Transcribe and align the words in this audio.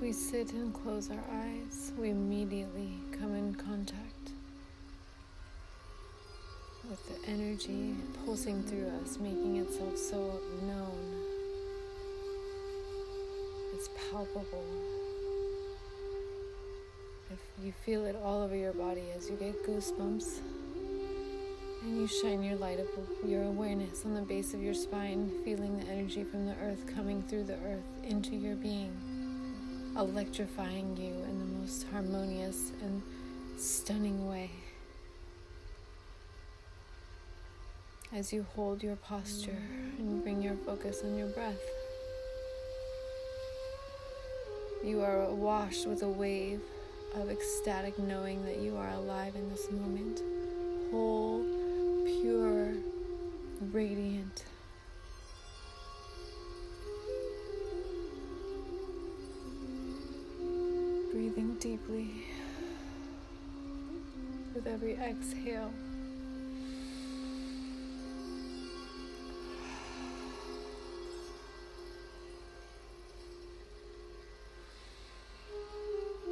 We 0.00 0.12
sit 0.12 0.52
and 0.52 0.72
close 0.72 1.10
our 1.10 1.24
eyes, 1.32 1.92
we 1.98 2.10
immediately 2.10 2.92
come 3.18 3.34
in 3.34 3.52
contact 3.56 4.30
with 6.88 7.04
the 7.08 7.28
energy 7.28 7.96
pulsing 8.24 8.62
through 8.62 8.90
us, 9.02 9.18
making 9.18 9.56
itself 9.56 9.98
so 9.98 10.40
known. 10.62 11.24
It's 13.74 13.88
palpable. 14.10 14.64
If 17.32 17.40
you 17.62 17.72
feel 17.84 18.06
it 18.06 18.16
all 18.24 18.42
over 18.42 18.56
your 18.56 18.74
body 18.74 19.02
as 19.16 19.28
you 19.28 19.34
get 19.34 19.66
goosebumps, 19.66 20.38
and 21.82 22.00
you 22.00 22.06
shine 22.06 22.44
your 22.44 22.56
light 22.56 22.78
of 22.78 22.88
your 23.28 23.42
awareness 23.42 24.04
on 24.04 24.14
the 24.14 24.22
base 24.22 24.54
of 24.54 24.62
your 24.62 24.74
spine, 24.74 25.30
feeling 25.44 25.76
the 25.80 25.86
energy 25.86 26.22
from 26.22 26.46
the 26.46 26.54
earth 26.62 26.86
coming 26.94 27.20
through 27.24 27.44
the 27.44 27.58
earth 27.66 27.84
into 28.04 28.36
your 28.36 28.54
being, 28.54 28.96
electrifying 29.96 30.96
you 30.96 31.12
in 31.24 31.38
the 31.38 31.58
most 31.60 31.86
harmonious 31.90 32.72
and 32.82 33.02
stunning 33.56 34.28
way. 34.28 34.50
As 38.12 38.32
you 38.32 38.46
hold 38.54 38.82
your 38.82 38.96
posture 38.96 39.62
and 39.98 40.22
bring 40.22 40.42
your 40.42 40.54
focus 40.54 41.02
on 41.04 41.18
your 41.18 41.28
breath, 41.28 41.60
you 44.84 45.02
are 45.02 45.30
washed 45.30 45.86
with 45.86 46.02
a 46.02 46.08
wave 46.08 46.60
of 47.14 47.30
ecstatic 47.30 47.98
knowing 47.98 48.44
that 48.44 48.58
you 48.58 48.76
are 48.76 48.90
alive 48.90 49.34
in 49.34 49.48
this 49.50 49.70
moment, 49.70 50.22
every 64.78 64.94
exhale. 64.94 65.72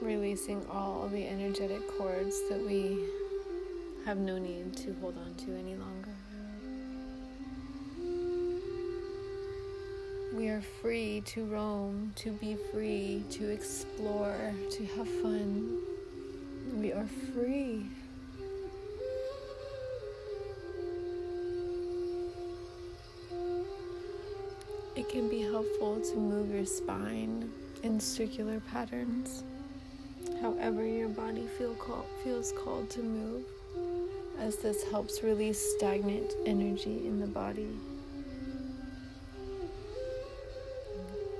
Releasing 0.00 0.66
all 0.70 1.06
the 1.08 1.26
energetic 1.28 1.86
cords 1.98 2.40
that 2.48 2.64
we 2.66 3.04
have 4.06 4.16
no 4.16 4.38
need 4.38 4.74
to 4.78 4.94
hold 5.02 5.18
on 5.18 5.34
to 5.34 5.54
any 5.58 5.76
longer. 5.76 6.14
We 10.34 10.48
are 10.48 10.62
free 10.80 11.22
to 11.26 11.44
roam, 11.44 12.14
to 12.16 12.32
be 12.32 12.56
free, 12.72 13.22
to 13.32 13.50
explore, 13.50 14.54
to 14.70 14.86
have 14.96 15.08
fun. 15.20 15.78
We 16.76 16.92
are 16.92 17.06
free. 17.34 17.84
Can 25.10 25.28
be 25.28 25.40
helpful 25.40 26.00
to 26.00 26.16
move 26.16 26.54
your 26.54 26.64
spine 26.64 27.50
in 27.82 27.98
circular 27.98 28.60
patterns, 28.60 29.42
however, 30.40 30.86
your 30.86 31.08
body 31.08 31.48
feel 31.58 31.74
call, 31.74 32.06
feels 32.22 32.52
called 32.52 32.88
to 32.90 33.02
move 33.02 33.42
as 34.38 34.56
this 34.58 34.84
helps 34.84 35.24
release 35.24 35.74
stagnant 35.76 36.32
energy 36.46 37.08
in 37.08 37.18
the 37.18 37.26
body. 37.26 37.68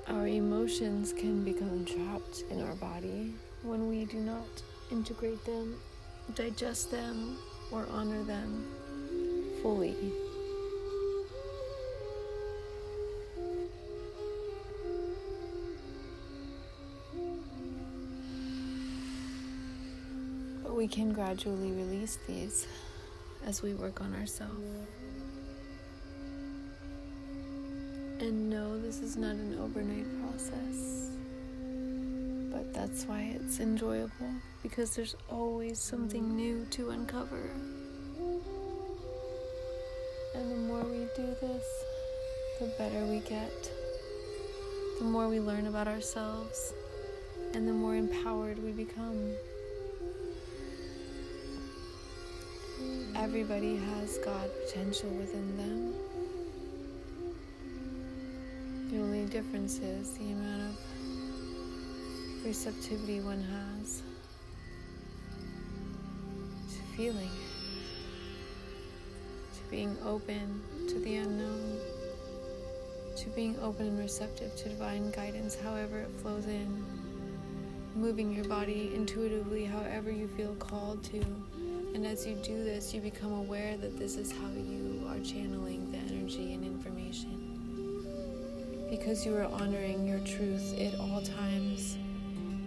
Our 0.08 0.26
emotions 0.26 1.12
can 1.12 1.44
become 1.44 1.84
trapped 1.84 2.42
in 2.50 2.60
our 2.62 2.74
body 2.74 3.32
when 3.62 3.88
we 3.88 4.04
do 4.04 4.18
not 4.18 4.62
integrate 4.90 5.44
them, 5.44 5.76
digest 6.34 6.90
them, 6.90 7.38
or 7.70 7.86
honor 7.92 8.24
them 8.24 8.64
fully. 9.62 9.94
But 20.70 20.76
we 20.76 20.86
can 20.86 21.12
gradually 21.12 21.72
release 21.72 22.16
these 22.28 22.68
as 23.44 23.60
we 23.60 23.74
work 23.74 24.00
on 24.00 24.14
ourselves. 24.14 24.54
And 28.20 28.48
no, 28.48 28.80
this 28.80 29.00
is 29.00 29.16
not 29.16 29.32
an 29.32 29.58
overnight 29.58 30.06
process. 30.22 31.10
But 32.52 32.72
that's 32.72 33.04
why 33.06 33.34
it's 33.34 33.58
enjoyable 33.58 34.30
because 34.62 34.94
there's 34.94 35.16
always 35.28 35.80
something 35.80 36.36
new 36.36 36.64
to 36.70 36.90
uncover. 36.90 37.50
And 40.36 40.52
the 40.52 40.56
more 40.68 40.84
we 40.84 41.08
do 41.16 41.34
this, 41.40 41.66
the 42.60 42.72
better 42.78 43.04
we 43.06 43.18
get. 43.28 43.72
The 45.00 45.04
more 45.04 45.28
we 45.28 45.40
learn 45.40 45.66
about 45.66 45.88
ourselves, 45.88 46.72
and 47.54 47.66
the 47.66 47.72
more 47.72 47.96
empowered 47.96 48.62
we 48.62 48.70
become. 48.70 49.34
Everybody 53.16 53.76
has 53.76 54.18
God 54.18 54.50
potential 54.66 55.10
within 55.10 55.56
them. 55.56 55.94
The 58.90 58.98
only 58.98 59.26
difference 59.26 59.78
is 59.78 60.12
the 60.18 60.32
amount 60.32 60.72
of 60.72 62.44
receptivity 62.44 63.20
one 63.20 63.42
has 63.42 64.02
to 66.70 66.96
feeling, 66.96 67.30
to 69.54 69.70
being 69.70 69.96
open 70.04 70.60
to 70.88 70.98
the 71.00 71.16
unknown, 71.16 71.78
to 73.16 73.28
being 73.30 73.56
open 73.60 73.86
and 73.86 73.98
receptive 73.98 74.56
to 74.56 74.68
divine 74.70 75.10
guidance, 75.10 75.54
however 75.54 76.00
it 76.00 76.10
flows 76.20 76.46
in, 76.46 76.84
moving 77.94 78.34
your 78.34 78.46
body 78.46 78.92
intuitively, 78.94 79.64
however 79.64 80.10
you 80.10 80.26
feel 80.28 80.54
called 80.56 81.04
to. 81.04 81.24
And 81.94 82.06
as 82.06 82.24
you 82.26 82.36
do 82.36 82.62
this, 82.62 82.94
you 82.94 83.00
become 83.00 83.32
aware 83.32 83.76
that 83.76 83.98
this 83.98 84.16
is 84.16 84.30
how 84.30 84.48
you 84.54 85.04
are 85.08 85.18
channeling 85.18 85.90
the 85.90 85.98
energy 85.98 86.54
and 86.54 86.64
information. 86.64 87.36
Because 88.88 89.26
you 89.26 89.36
are 89.36 89.44
honoring 89.44 90.06
your 90.06 90.20
truth 90.20 90.78
at 90.78 90.94
all 91.00 91.20
times, 91.20 91.98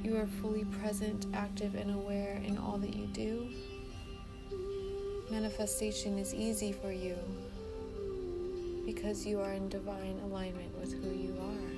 you 0.03 0.17
are 0.17 0.27
fully 0.41 0.65
present, 0.65 1.25
active, 1.33 1.75
and 1.75 1.95
aware 1.95 2.41
in 2.45 2.57
all 2.57 2.77
that 2.77 2.93
you 2.93 3.07
do. 3.07 3.47
Manifestation 5.31 6.19
is 6.19 6.33
easy 6.33 6.73
for 6.73 6.91
you 6.91 7.17
because 8.85 9.25
you 9.25 9.39
are 9.39 9.53
in 9.53 9.69
divine 9.69 10.19
alignment 10.25 10.77
with 10.77 10.91
who 11.01 11.09
you 11.09 11.33
are. 11.39 11.71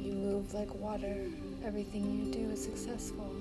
You 0.00 0.12
move 0.12 0.54
like 0.54 0.72
water, 0.76 1.26
everything 1.64 2.24
you 2.24 2.32
do 2.32 2.50
is 2.50 2.62
successful 2.62 3.34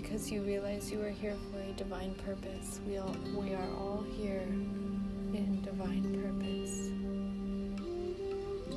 because 0.00 0.30
you 0.30 0.42
realize 0.42 0.92
you 0.92 1.02
are 1.02 1.10
here 1.10 1.34
for 1.50 1.58
a 1.58 1.72
divine 1.72 2.14
purpose. 2.24 2.78
We 2.86 2.98
all 2.98 3.16
we 3.34 3.52
are 3.52 3.68
all 3.76 4.04
here 4.16 4.42
in 4.42 5.60
divine 5.64 6.04
purpose. 6.22 6.90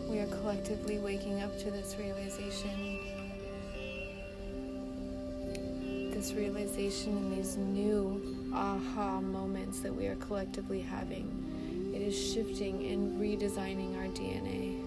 We 0.09 0.18
are 0.18 0.26
collectively 0.26 0.98
waking 0.98 1.44
up 1.44 1.59
to 1.59 1.70
this 1.70 1.96
realization. 2.00 2.98
This 6.12 6.34
realization 6.34 7.16
and 7.18 7.38
these 7.38 7.56
new 7.56 8.50
aha 8.52 9.22
moments 9.22 9.80
that 9.82 9.94
we 9.94 10.08
are 10.08 10.16
collectively 10.16 10.82
having. 10.82 11.29
It 11.94 12.02
is 12.02 12.34
shifting 12.34 12.88
and 12.88 13.22
redesigning 13.22 13.96
our 13.96 14.08
DNA. 14.08 14.82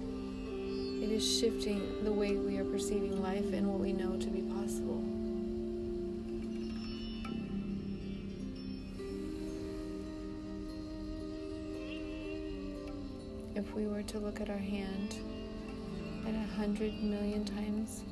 It 1.00 1.12
is 1.12 1.38
shifting 1.38 2.02
the 2.02 2.12
way 2.12 2.34
we 2.34 2.58
are 2.58 2.64
perceiving 2.64 3.22
life 3.22 3.52
and 3.52 3.68
what 3.68 3.78
we 3.78 3.92
know 3.92 4.16
to 4.16 4.26
be 4.26 4.42
possible. 4.42 5.23
If 13.54 13.72
we 13.74 13.86
were 13.86 14.02
to 14.02 14.18
look 14.18 14.40
at 14.40 14.50
our 14.50 14.56
hand 14.56 15.16
at 16.26 16.34
a 16.34 16.56
hundred 16.56 16.92
million 17.02 17.44
times 17.44 18.02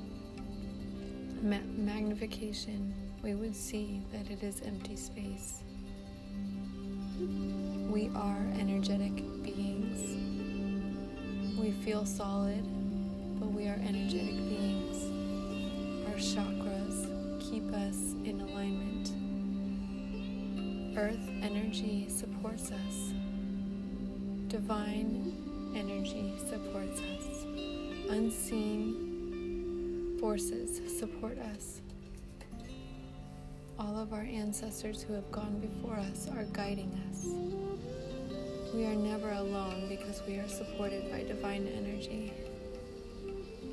ma- 1.43 1.57
magnification, 1.77 2.95
we 3.23 3.35
would 3.35 3.55
see 3.55 4.03
that 4.13 4.31
it 4.31 4.43
is 4.43 4.61
empty 4.63 4.97
space. 4.97 5.63
We 7.91 8.11
are 8.15 8.47
energetic 8.59 9.17
beings. 9.43 10.17
We 11.59 11.73
feel 11.85 12.07
solid, 12.07 12.65
but 13.41 13.51
we 13.51 13.67
are 13.67 13.81
energetic 13.87 14.37
beings. 14.49 15.05
Our 16.07 16.19
chakras 16.19 17.09
keep 17.41 17.65
us 17.73 18.15
in 18.25 18.41
alignment. 18.41 19.13
Earth 20.97 21.29
energy 21.43 22.07
supports 22.09 22.71
us. 22.71 23.13
Divine 24.53 25.73
energy 25.75 26.35
supports 26.47 27.01
us. 27.01 27.47
unseen 28.11 28.99
forces 30.21 30.83
support 30.99 31.39
us. 31.39 31.81
All 33.79 33.99
of 33.99 34.13
our 34.13 34.21
ancestors 34.21 35.03
who 35.03 35.15
have 35.15 35.33
gone 35.33 35.59
before 35.59 35.97
us 35.97 36.29
are 36.37 36.45
guiding 36.53 36.93
us. 37.09 37.25
We 38.75 38.85
are 38.85 38.95
never 38.95 39.31
alone 39.31 39.89
because 39.89 40.21
we 40.29 40.35
are 40.35 40.49
supported 40.49 41.11
by 41.11 41.23
divine 41.23 41.67
energy. 41.67 42.31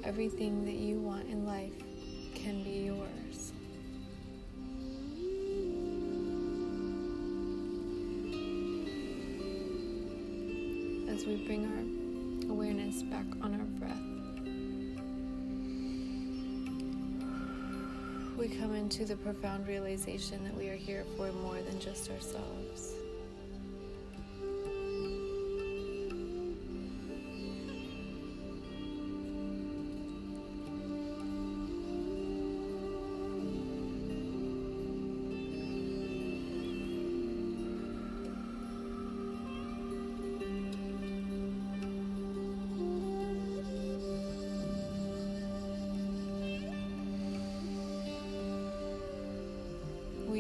Everything 0.06 0.64
that 0.64 0.76
you 0.76 1.02
want 1.02 1.28
in 1.28 1.46
life 1.46 1.74
can 2.36 2.64
be 2.64 2.86
yours. 2.86 3.49
As 11.20 11.26
we 11.26 11.36
bring 11.36 11.66
our 11.66 12.50
awareness 12.50 13.04
back 13.04 13.26
on 13.42 13.54
our 13.54 13.68
breath, 13.78 14.00
we 18.38 18.48
come 18.48 18.74
into 18.74 19.04
the 19.04 19.18
profound 19.18 19.68
realization 19.68 20.42
that 20.46 20.56
we 20.56 20.70
are 20.70 20.78
here 20.78 21.04
for 21.18 21.30
more 21.34 21.62
than 21.62 21.78
just 21.78 22.10
ourselves. 22.10 22.89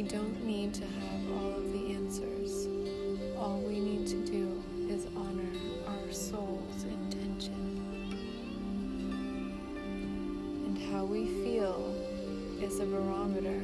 Don't 0.09 0.43
need 0.43 0.73
to 0.73 0.81
have 0.85 1.31
all 1.37 1.53
of 1.53 1.71
the 1.71 1.93
answers. 1.93 2.67
All 3.37 3.59
we 3.59 3.79
need 3.79 4.07
to 4.07 4.25
do 4.25 4.63
is 4.89 5.05
honor 5.15 5.51
our 5.85 6.11
soul's 6.11 6.83
intention. 6.83 7.77
And 10.65 10.77
how 10.91 11.05
we 11.05 11.27
feel 11.43 11.95
is 12.59 12.79
a 12.79 12.87
barometer 12.87 13.61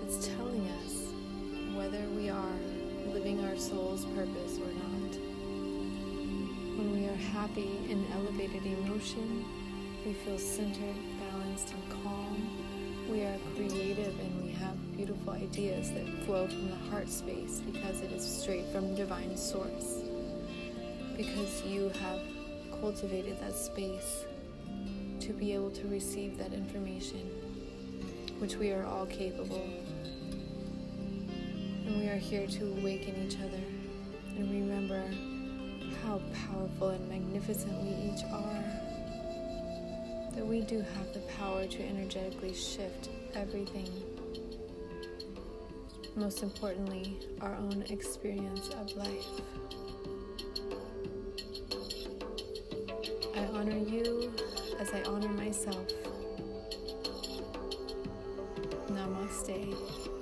that's 0.00 0.26
telling 0.26 0.66
us 0.82 1.12
whether 1.76 2.02
we 2.16 2.28
are 2.28 2.58
living 3.12 3.44
our 3.44 3.56
soul's 3.56 4.04
purpose 4.16 4.58
or 4.58 4.72
not. 4.72 5.14
When 6.76 6.92
we 6.92 7.06
are 7.06 7.22
happy 7.32 7.70
in 7.88 8.04
elevated 8.14 8.66
emotion, 8.66 9.44
we 10.04 10.12
feel 10.12 10.38
centered, 10.38 10.96
balanced, 11.20 11.72
and 11.72 12.02
calm. 12.02 12.50
We 13.08 13.22
are 13.22 13.38
creative 13.54 14.18
and 14.18 14.43
beautiful 14.96 15.32
ideas 15.32 15.90
that 15.92 16.06
flow 16.24 16.46
from 16.46 16.70
the 16.70 16.76
heart 16.90 17.08
space 17.08 17.60
because 17.60 18.00
it 18.00 18.12
is 18.12 18.24
straight 18.24 18.66
from 18.72 18.94
divine 18.94 19.36
source. 19.36 20.02
Because 21.16 21.62
you 21.64 21.88
have 22.00 22.20
cultivated 22.80 23.40
that 23.40 23.54
space 23.54 24.24
to 25.20 25.32
be 25.32 25.52
able 25.52 25.70
to 25.70 25.88
receive 25.88 26.38
that 26.38 26.52
information, 26.52 27.20
which 28.38 28.56
we 28.56 28.70
are 28.70 28.84
all 28.84 29.06
capable. 29.06 29.64
And 31.86 32.00
we 32.00 32.08
are 32.08 32.16
here 32.16 32.46
to 32.46 32.66
awaken 32.78 33.26
each 33.26 33.36
other 33.36 33.62
and 34.36 34.50
remember 34.50 35.02
how 36.04 36.20
powerful 36.50 36.90
and 36.90 37.08
magnificent 37.08 37.72
we 37.82 38.12
each 38.12 38.24
are. 38.32 38.64
That 40.34 40.46
we 40.46 40.60
do 40.60 40.78
have 40.80 41.12
the 41.12 41.20
power 41.38 41.66
to 41.66 41.82
energetically 41.82 42.54
shift 42.54 43.08
everything 43.34 43.88
most 46.16 46.42
importantly, 46.42 47.18
our 47.40 47.54
own 47.56 47.84
experience 47.90 48.68
of 48.68 48.94
life. 48.96 49.26
I 53.36 53.44
honor 53.46 53.76
you 53.76 54.32
as 54.78 54.92
I 54.92 55.02
honor 55.02 55.28
myself. 55.28 55.86
Namaste. 58.88 60.13